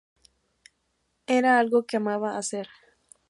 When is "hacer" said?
2.39-2.67